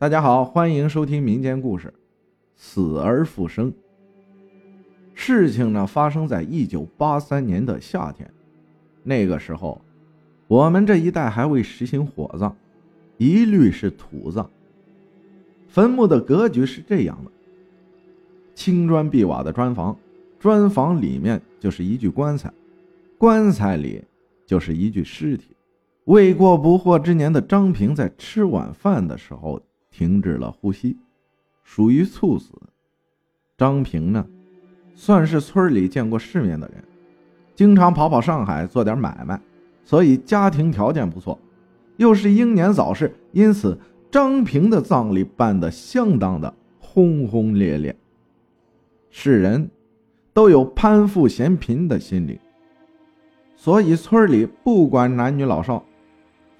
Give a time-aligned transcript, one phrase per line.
[0.00, 1.88] 大家好，欢迎收听民间故事
[2.56, 3.70] 《死而复生》。
[5.12, 8.26] 事情呢发生在一九八三年的夏天，
[9.02, 9.78] 那个时候，
[10.48, 12.56] 我们这一带还未实行火葬，
[13.18, 14.48] 一律是土葬。
[15.68, 17.30] 坟墓的格局是这样的：
[18.54, 19.94] 青砖碧瓦的砖房，
[20.38, 22.50] 砖房里面就是一具棺材，
[23.18, 24.02] 棺材里
[24.46, 25.54] 就是一具尸体。
[26.04, 29.60] 未过不惑之年的张平在吃晚饭的时候。
[29.90, 30.96] 停止了呼吸，
[31.62, 32.52] 属于猝死。
[33.58, 34.26] 张平呢，
[34.94, 36.82] 算是村里见过世面的人，
[37.54, 39.40] 经常跑跑上海做点买卖，
[39.84, 41.38] 所以家庭条件不错。
[41.96, 43.78] 又是英年早逝，因此
[44.10, 47.94] 张平的葬礼办得相当的轰轰烈烈。
[49.10, 49.68] 世人
[50.32, 52.40] 都有攀富嫌贫的心理，
[53.56, 55.84] 所以村里不管男女老少，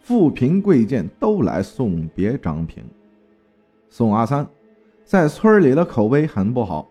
[0.03, 2.85] 富贫贵贱都来送别张平。
[3.91, 4.47] 宋阿三
[5.05, 6.89] 在村里的口碑很不好，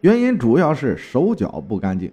[0.00, 2.12] 原因主要是手脚不干净。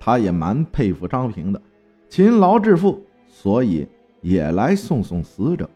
[0.00, 1.62] 他也蛮佩服张平的，
[2.08, 3.86] 勤劳致富，所以
[4.20, 5.70] 也来送送死者。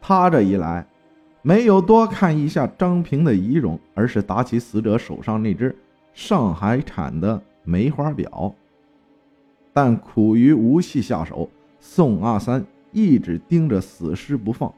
[0.00, 0.86] 他这一来，
[1.42, 5.76] 没有多看一下张平的仪容，而是打起死者手上那只
[6.14, 8.54] 上海产的梅花表。
[9.72, 14.72] 但苦于无戏下手，宋阿三一直盯着死尸不放，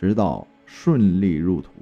[0.00, 0.46] 直到。
[0.72, 1.72] 顺利入土。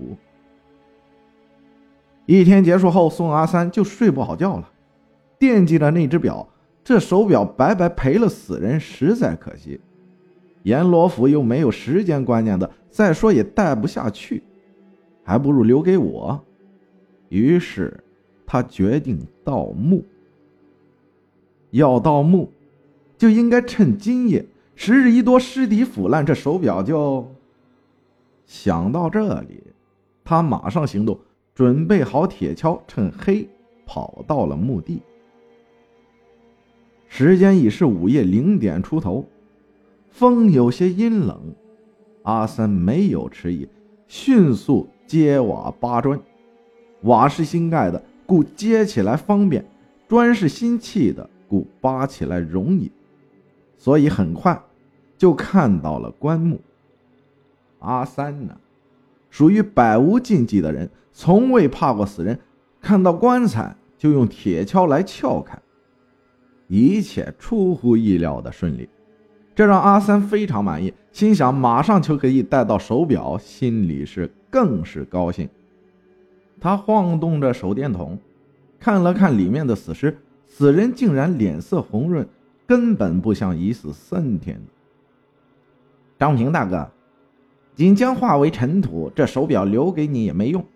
[2.24, 4.70] 一天结束后，宋阿三就睡不好觉了，
[5.38, 6.48] 惦记着那只表。
[6.83, 9.78] 这手表白白赔了死人，实在可惜。
[10.62, 14.42] 阎罗府又没有时间观念的，再说也戴不下去，
[15.22, 16.42] 还不如留给我。
[17.28, 18.02] 于是，
[18.46, 20.02] 他决定盗墓。
[21.72, 22.50] 要盗墓，
[23.19, 24.46] 就应该趁今夜。
[24.74, 27.30] 时日一多，尸体腐烂，这手表就……
[28.49, 29.63] 想到这里，
[30.25, 31.21] 他马上行动，
[31.55, 33.47] 准备好铁锹，趁黑
[33.85, 35.03] 跑到了墓地。
[37.08, 39.27] 时间已是午夜零点出头，
[40.08, 41.39] 风有些阴冷。
[42.23, 43.69] 阿三没有迟疑，
[44.07, 46.19] 迅速揭瓦扒砖。
[47.03, 49.63] 瓦是新盖的，故揭起来方便；
[50.08, 52.91] 砖是新砌的，故扒起来容易。
[53.77, 54.58] 所以很快
[55.19, 56.58] 就看到了棺木。
[57.80, 58.56] 阿三呢，
[59.30, 62.39] 属于百无禁忌的人，从未怕过死人。
[62.80, 65.58] 看到棺材就用铁锹来撬开，
[66.68, 68.89] 一切出乎意料的顺利，
[69.55, 75.48] 这让阿三非常满意，心想马上就可以带到手表，心里是更是高兴。
[76.60, 78.16] 他晃动着手电筒，
[78.78, 80.16] 看了看里面的死尸，
[80.46, 82.27] 死人竟然脸色红润，
[82.64, 84.60] 根本不像已死三天。
[86.18, 86.89] 张平大哥。
[87.78, 90.66] 仅将化为尘土，这手表留给你也没用，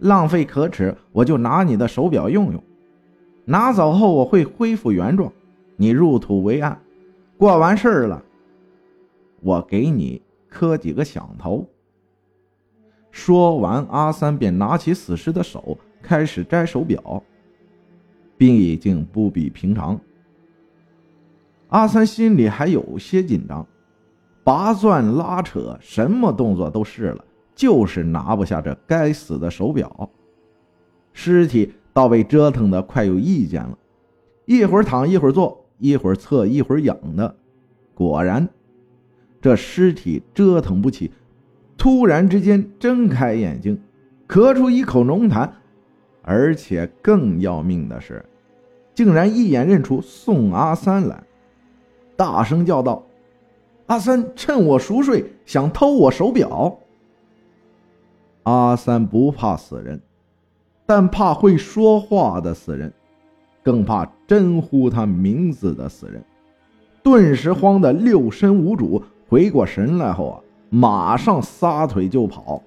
[0.00, 0.94] 浪费可耻。
[1.10, 2.62] 我就拿你的手表用用，
[3.46, 5.32] 拿走后我会恢复原状。
[5.76, 6.78] 你入土为安，
[7.38, 8.22] 过完事儿了，
[9.40, 11.66] 我给你磕几个响头。
[13.10, 17.22] 说完，阿三便拿起死尸的手，开始摘手表。
[18.36, 19.98] 毕竟不比平常，
[21.68, 23.66] 阿三心里还有些紧张。
[24.44, 30.10] 拔钻拉扯，什么动作都试了，就是拿不下这该死的手表。
[31.12, 33.78] 尸体倒被折腾的快有意见了，
[34.46, 37.36] 一会儿躺一会儿坐，一会儿侧一会儿仰的。
[37.94, 38.48] 果然，
[39.40, 41.12] 这尸体折腾不起，
[41.76, 43.78] 突然之间睁开眼睛，
[44.26, 45.48] 咳出一口浓痰，
[46.22, 48.24] 而且更要命的是，
[48.94, 51.22] 竟然一眼认出宋阿三来，
[52.16, 53.04] 大声叫道。
[53.92, 56.78] 阿三趁我熟睡，想偷我手表。
[58.44, 60.00] 阿三不怕死人，
[60.86, 62.90] 但怕会说话的死人，
[63.62, 66.24] 更怕真呼他名字的死人。
[67.02, 72.62] 顿时慌得六神无主，回过神来后啊，马上撒腿就跑。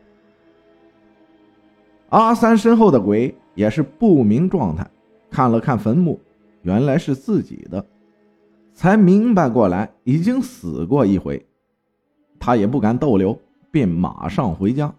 [2.09, 4.88] 阿三身后的鬼也是不明状态，
[5.31, 6.19] 看了看坟墓，
[6.61, 7.83] 原来是自己的。
[8.75, 11.48] 才明白过来，已经死过一回，
[12.38, 13.39] 他也不敢逗留，
[13.72, 14.94] 便马上回家。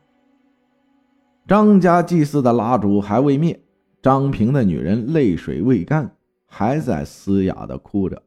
[1.46, 3.60] 张家祭祀的蜡烛还未灭，
[4.02, 8.22] 张平的女人泪水未干，还在嘶哑的哭着。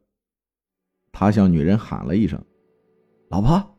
[1.10, 2.40] 他向女人喊了一声
[3.28, 3.74] ：“老婆，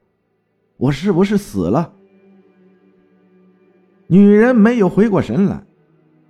[0.76, 1.94] 我是不是死了？”
[4.08, 5.64] 女人没有回过神来：“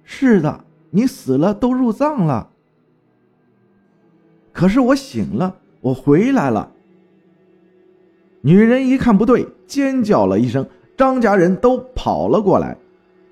[0.05, 2.49] 是的，你死了，都入葬了。”
[4.61, 6.71] 可是我醒了，我回来了。
[8.41, 10.63] 女人一看不对，尖叫了一声，
[10.95, 12.77] 张家人都跑了过来。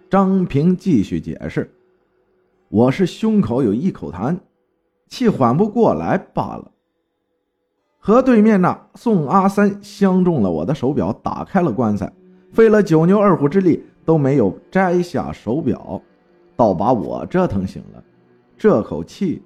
[0.10, 1.72] 张平继续解释
[2.70, 4.40] ：“我是胸口有一口痰，
[5.08, 6.72] 气缓不过来罢了。
[8.00, 12.12] 和对面那宋阿三相中了我的手表，打开了棺材，
[12.52, 16.02] 费了九牛二虎之力都没有摘下手表，
[16.56, 18.04] 倒把我折腾醒了。
[18.58, 19.44] 这口气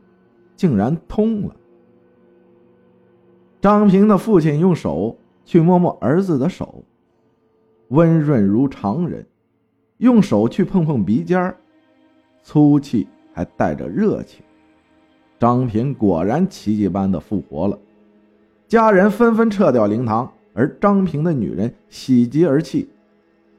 [0.56, 1.54] 竟然通了。”
[3.64, 5.16] 张平的父亲用手
[5.46, 6.84] 去摸摸儿子的手，
[7.88, 9.24] 温润如常人；
[10.00, 11.56] 用手去碰碰鼻尖
[12.42, 14.44] 粗气还带着热情。
[15.40, 17.80] 张平果然奇迹般的复活了，
[18.68, 22.90] 家人纷纷撤掉灵堂，而张平的女人喜极而泣，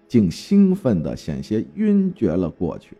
[0.06, 2.95] 竟兴奋的险些晕厥了过去。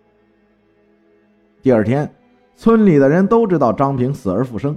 [1.61, 2.11] 第二天，
[2.57, 4.75] 村里的人都知道张平死而复生。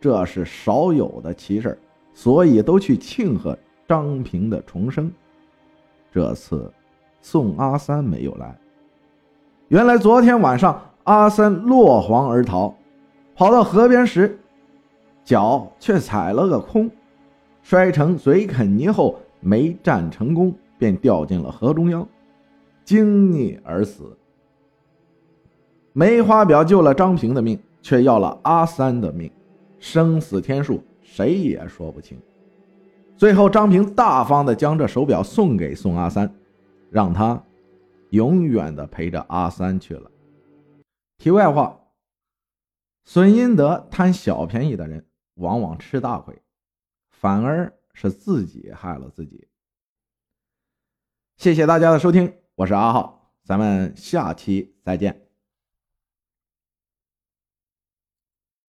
[0.00, 1.78] 这是少有的奇事
[2.14, 3.56] 所以都去庆贺
[3.86, 5.12] 张平的重生。
[6.10, 6.72] 这次
[7.20, 8.56] 宋阿三没有来。
[9.68, 12.74] 原来昨天晚上阿三落荒而逃，
[13.36, 14.38] 跑到河边时，
[15.24, 16.90] 脚却踩了个空，
[17.62, 22.06] 摔成嘴啃泥后没站成功，便掉进了河中央，
[22.84, 24.16] 惊溺而死。
[25.92, 29.30] 梅花表救了张平的命，却要了阿三的命。
[29.80, 32.16] 生死天数，谁也说不清。
[33.16, 36.32] 最后，张平大方的将这手表送给宋阿三，
[36.90, 37.42] 让他
[38.10, 40.10] 永远的陪着阿三去了。
[41.18, 41.78] 题外话：
[43.04, 45.04] 损阴德、贪小便宜的人，
[45.34, 46.40] 往往吃大亏，
[47.10, 49.48] 反而是自己害了自己。
[51.36, 55.29] 谢谢大家的收听，我是阿浩，咱们下期再见。